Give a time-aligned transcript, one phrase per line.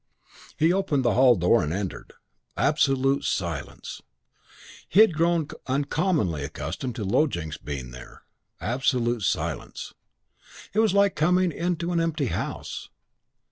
[0.57, 2.13] He opened the hall door and entered.
[2.57, 4.01] Absolute silence.
[4.89, 8.23] He had grown uncommonly accustomed to Low Jinks being here....
[8.59, 9.93] Absolute silence.
[10.73, 12.89] It was like coming into an empty house.